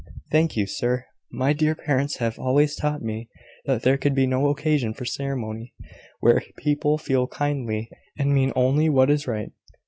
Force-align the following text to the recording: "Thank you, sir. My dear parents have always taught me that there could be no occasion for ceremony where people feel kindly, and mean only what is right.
"Thank 0.31 0.57
you, 0.57 0.65
sir. 0.65 1.05
My 1.31 1.53
dear 1.53 1.75
parents 1.75 2.17
have 2.17 2.39
always 2.39 2.75
taught 2.75 3.03
me 3.03 3.29
that 3.67 3.83
there 3.83 3.99
could 3.99 4.15
be 4.15 4.25
no 4.25 4.49
occasion 4.49 4.95
for 4.95 5.05
ceremony 5.05 5.75
where 6.21 6.41
people 6.57 6.97
feel 6.97 7.27
kindly, 7.27 7.87
and 8.17 8.33
mean 8.33 8.51
only 8.55 8.89
what 8.89 9.11
is 9.11 9.27
right. 9.27 9.51